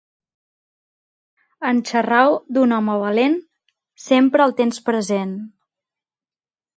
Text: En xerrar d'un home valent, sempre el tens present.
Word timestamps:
En 1.71 1.81
xerrar 1.89 2.21
d'un 2.57 2.73
home 2.77 2.95
valent, 3.03 3.35
sempre 4.07 4.47
el 4.49 4.55
tens 4.61 4.81
present. 4.89 5.37